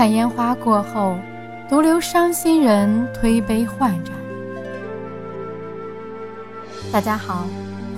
[0.00, 1.18] 看烟花过后，
[1.68, 4.14] 独留伤心人推杯换盏。
[6.90, 7.46] 大家好，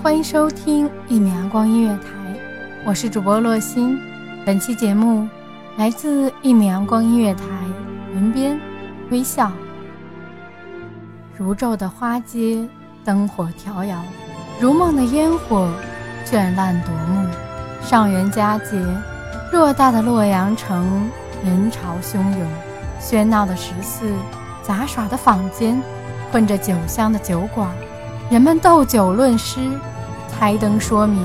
[0.03, 2.09] 欢迎收听一米阳光音乐台，
[2.85, 3.97] 我是主播洛心。
[4.45, 5.29] 本期节目
[5.77, 7.45] 来自一米阳光音乐台，
[8.17, 8.61] 文编
[9.13, 9.53] 微笑。
[11.37, 12.69] 如昼的花街，
[13.05, 13.99] 灯火迢遥；
[14.59, 15.69] 如梦的烟火，
[16.27, 17.29] 绚烂夺目。
[17.81, 18.77] 上元佳节，
[19.53, 21.09] 偌大的洛阳城。
[21.45, 22.49] 人潮汹涌，
[23.01, 24.13] 喧闹的十四，
[24.63, 25.83] 杂耍的坊间，
[26.31, 27.69] 混着酒香的酒馆，
[28.31, 29.61] 人们斗酒论诗，
[30.29, 31.21] 猜灯说谜，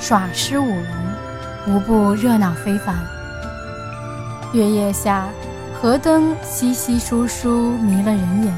[0.00, 2.96] 耍狮舞龙，无不热闹非凡。
[4.54, 5.26] 月夜下，
[5.80, 8.54] 河灯稀稀疏疏，迷了人眼。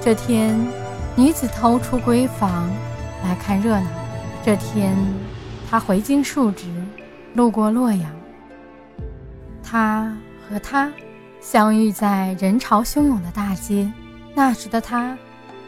[0.00, 0.56] 这天，
[1.16, 2.68] 女子偷出闺房
[3.24, 3.86] 来看热闹。
[4.44, 4.96] 这天，
[5.68, 6.66] 她回京述职，
[7.34, 8.10] 路过洛阳。
[9.70, 10.10] 他
[10.48, 10.90] 和她
[11.42, 13.90] 相遇在人潮汹涌的大街，
[14.34, 15.16] 那时的他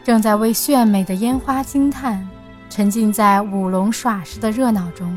[0.03, 2.27] 正在为炫美的烟花惊叹，
[2.67, 5.07] 沉浸在舞龙耍狮的热闹中；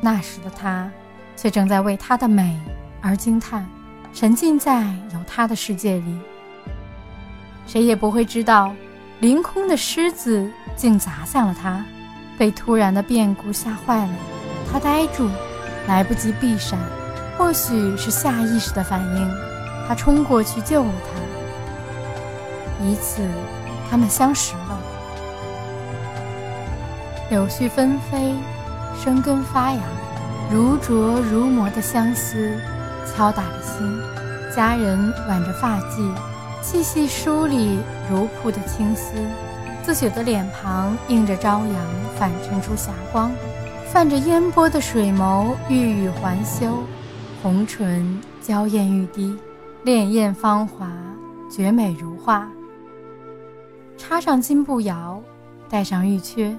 [0.00, 0.90] 那时的他
[1.36, 2.58] 却正在为她的美
[3.02, 3.68] 而惊叹，
[4.14, 6.18] 沉浸在有她的世界里。
[7.66, 8.72] 谁也不会知道，
[9.20, 11.84] 凌空的狮子竟砸向了他，
[12.38, 14.14] 被突然的变故吓坏了，
[14.72, 15.28] 他呆住，
[15.86, 16.78] 来不及避闪。
[17.38, 19.30] 或许是下意识的反应，
[19.86, 23.20] 他冲过去救了他，以此，
[23.90, 24.78] 他们相识了。
[27.28, 28.34] 柳絮纷飞，
[29.02, 29.80] 生根发芽，
[30.50, 32.58] 如琢如磨的相思，
[33.04, 34.00] 敲打着心。
[34.54, 36.10] 佳人挽着发髻，
[36.62, 37.78] 细细梳理
[38.10, 39.12] 如瀑的青丝，
[39.82, 41.74] 自雪的脸庞映着朝阳，
[42.18, 43.30] 反衬出霞光。
[43.92, 46.82] 泛着烟波的水眸，欲语还休。
[47.46, 49.32] 红唇娇艳欲滴，
[49.84, 50.90] 潋滟芳华，
[51.48, 52.50] 绝美如画。
[53.96, 55.22] 插上金步摇，
[55.68, 56.56] 戴上玉阙，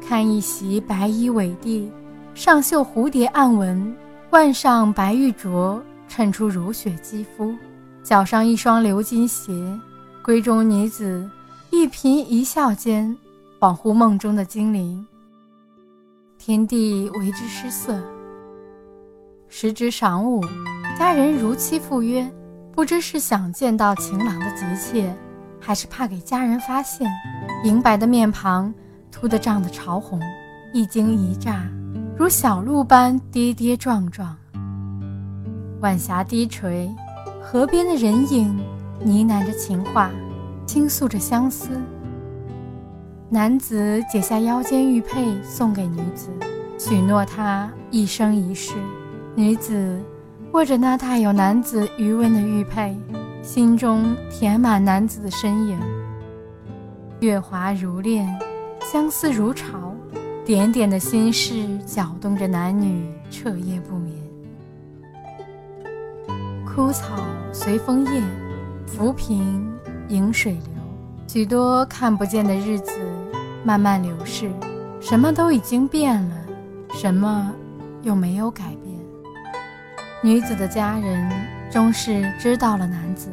[0.00, 1.92] 看一袭白衣伟地，
[2.32, 3.94] 上绣蝴蝶暗纹，
[4.30, 5.78] 腕上白玉镯
[6.08, 7.54] 衬出如雪肌肤，
[8.02, 9.52] 脚上一双鎏金鞋。
[10.24, 11.30] 闺中女子
[11.68, 13.14] 一颦一笑间，
[13.60, 15.06] 恍惚梦中的精灵。
[16.38, 18.02] 天地为之失色。
[19.52, 20.44] 时值晌午，
[20.96, 22.24] 家人如期赴约，
[22.72, 25.12] 不知是想见到情郎的急切，
[25.58, 27.10] 还是怕给家人发现。
[27.64, 28.72] 银白的面庞
[29.10, 30.20] 突得涨得潮红，
[30.72, 31.68] 一惊一乍，
[32.16, 34.34] 如小鹿般跌跌撞撞。
[35.80, 36.88] 晚霞低垂，
[37.42, 38.56] 河边的人影
[39.00, 40.12] 呢喃着情话，
[40.64, 41.70] 倾诉着相思。
[43.28, 46.28] 男子解下腰间玉佩送给女子，
[46.78, 48.74] 许诺她一生一世。
[49.36, 49.98] 女子
[50.52, 52.96] 握着那带有男子余温的玉佩，
[53.42, 55.78] 心中填满男子的身影。
[57.20, 58.28] 月华如练，
[58.80, 59.94] 相思如潮，
[60.44, 64.16] 点点的心事搅动着男女彻夜不眠。
[66.66, 67.16] 枯草
[67.52, 68.22] 随风叶，
[68.86, 69.72] 浮萍
[70.08, 70.82] 迎水流，
[71.28, 72.92] 许多看不见的日子
[73.62, 74.50] 慢慢流逝，
[75.00, 76.36] 什么都已经变了，
[76.94, 77.52] 什么
[78.02, 78.89] 又没有改变。
[80.22, 81.30] 女子的家人
[81.70, 83.30] 终是知道了男子，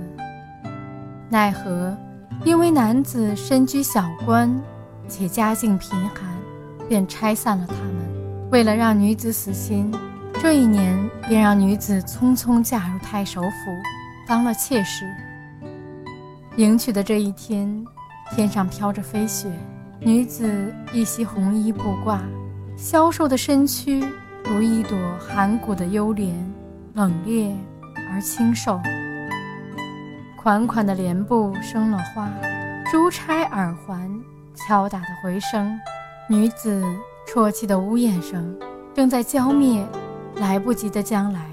[1.28, 1.95] 奈何
[2.45, 4.50] 因为男子身居小官，
[5.10, 6.24] 且家境贫寒，
[6.88, 8.50] 便拆散了他们。
[8.51, 9.94] 为了让女子死心，
[10.42, 10.98] 这一年
[11.28, 13.50] 便让女子匆匆嫁入太守府，
[14.25, 15.06] 当了妾室。
[16.56, 17.86] 迎娶的这一天，
[18.33, 19.51] 天上飘着飞雪，
[20.00, 22.22] 女子一袭红衣布褂，
[22.78, 24.01] 消瘦的身躯
[24.45, 26.33] 如一朵寒骨的幽莲，
[26.97, 27.53] 冷冽
[28.11, 28.81] 而清瘦。
[30.35, 32.27] 款款的帘布生了花，
[32.91, 34.11] 珠钗耳环
[34.55, 35.79] 敲打的回声，
[36.27, 36.83] 女子
[37.27, 38.57] 啜泣的呜咽声，
[38.95, 39.85] 正在浇灭
[40.38, 41.45] 来不及的将来。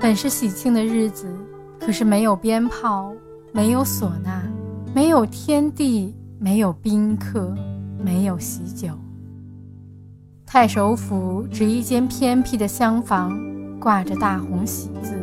[0.00, 1.26] 本是喜庆的日子，
[1.80, 3.12] 可是没有鞭炮。
[3.50, 4.42] 没有唢呐，
[4.94, 7.52] 没有天地，没有宾客，
[7.98, 8.90] 没有喜酒。
[10.46, 13.36] 太守府只一间偏僻的厢房，
[13.78, 15.14] 挂着大红喜字，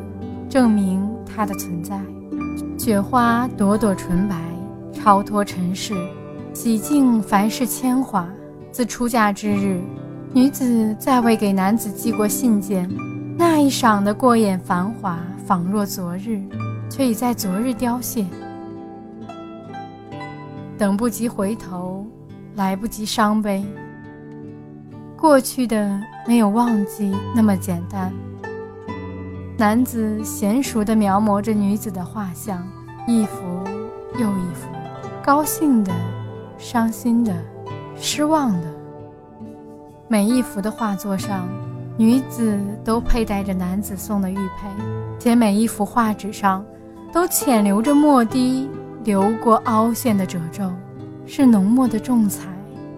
[0.50, 2.00] 证明它的存在。
[2.78, 4.36] 雪花朵朵纯白，
[4.94, 5.94] 超脱尘世，
[6.54, 8.28] 洗净凡世铅华。
[8.72, 9.80] 自出嫁之日，
[10.34, 12.90] 女子再未给男子寄过信件，
[13.38, 16.42] 那一晌的过眼繁华，仿若昨日。
[16.88, 18.26] 却已在昨日凋谢，
[20.78, 22.06] 等不及回头，
[22.56, 23.66] 来不及伤悲。
[25.18, 28.14] 过去的没有忘记那么简单。
[29.58, 32.68] 男子娴熟地描摹着女子的画像，
[33.08, 33.64] 一幅
[34.20, 34.68] 又一幅，
[35.24, 35.94] 高兴的、
[36.58, 37.34] 伤心的、
[37.96, 38.68] 失望的。
[40.10, 41.48] 每一幅的画作上，
[41.98, 44.68] 女子都佩戴着男子送的玉佩，
[45.18, 46.64] 且每一幅画纸上。
[47.14, 48.70] 都浅留着墨滴，
[49.06, 50.70] 流过凹陷的褶皱，
[51.26, 52.50] 是浓墨的重彩，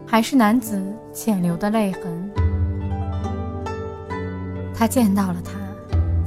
[0.08, 0.84] 还是男子
[1.14, 2.32] 浅流的泪痕？
[4.74, 5.52] 他见到了他，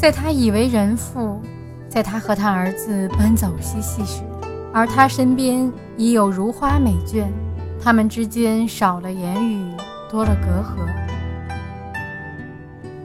[0.01, 1.43] 在他以为人妇，
[1.87, 4.23] 在他和他儿子奔走嬉戏时，
[4.73, 7.27] 而他身边已有如花美眷，
[7.79, 9.63] 他们之间少了言语，
[10.11, 10.89] 多了隔阂，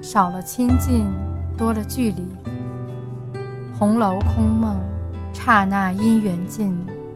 [0.01, 1.05] 少了亲近，
[1.57, 2.25] 多了距离。
[3.77, 4.79] 红楼空梦，
[5.33, 6.73] 刹那因缘尽，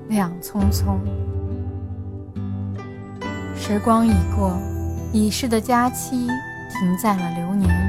[0.10, 0.98] 两匆匆。
[3.56, 4.58] 时光已过，
[5.14, 7.89] 已逝的佳期停在了流年。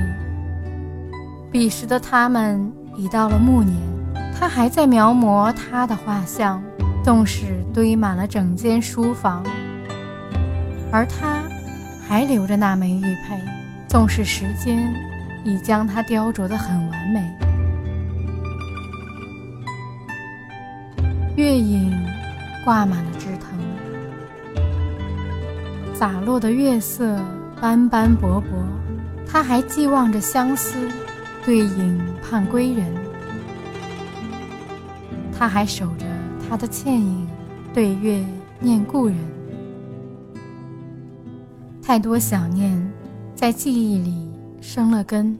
[1.50, 3.76] 彼时的他们已到了暮年，
[4.38, 6.62] 他还在描摹他的画像，
[7.02, 9.42] 纵使堆满了整间书房；
[10.92, 11.42] 而他
[12.06, 13.36] 还留着那枚玉佩，
[13.88, 14.94] 纵使时间
[15.44, 17.20] 已将它雕琢得很完美。
[21.34, 21.92] 月影
[22.64, 23.58] 挂满了枝藤，
[25.94, 27.18] 洒落的月色
[27.60, 28.50] 斑斑驳驳。
[29.32, 30.76] 他还寄望着相思，
[31.44, 32.94] 对影盼归人。
[35.32, 36.06] 他还守着
[36.48, 37.26] 他的倩影，
[37.72, 38.24] 对月
[38.60, 39.16] 念故人。
[41.82, 42.92] 太多想念，
[43.34, 45.38] 在记忆里生了根。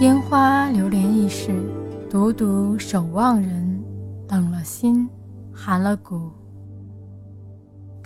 [0.00, 1.54] 烟花流连易逝，
[2.10, 3.84] 独独守望人，
[4.28, 5.08] 冷了心，
[5.52, 6.32] 寒了骨。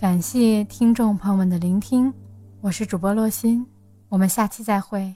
[0.00, 2.14] 感谢听众朋友们的聆听，
[2.60, 3.66] 我是主播洛心，
[4.08, 5.12] 我们下期再会。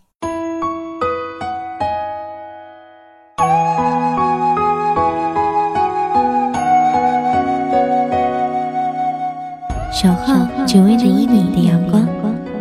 [9.93, 10.35] 守候
[10.67, 12.05] 只为这一米的阳光，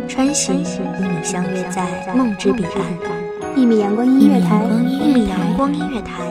[0.06, 3.56] 穿行与你相约在梦之彼岸。
[3.56, 6.22] 一米阳光音乐台，一米阳光音乐台，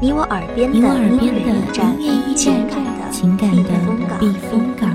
[0.00, 1.50] 你我耳边的音乐
[1.98, 4.94] 驿站，情感的避风港。